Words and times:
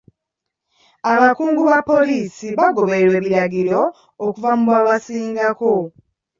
Abakungu 1.13 1.61
ba 1.69 1.77
poliisi 1.89 2.47
bagoberera 2.59 3.13
ebiragiro 3.19 3.81
okuva 4.25 4.51
mu 4.59 4.65
babasingako. 4.71 5.73